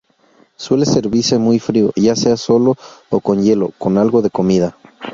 Suele 0.55 0.87
servirse 0.87 1.37
muy 1.37 1.59
frío, 1.59 1.91
ya 1.95 2.15
sea 2.15 2.35
solo 2.35 2.75
o 3.11 3.19
con 3.19 3.39
hielo, 3.43 3.69
con 3.77 3.99
algo 3.99 4.23
de 4.23 4.31
comida. 4.31 4.75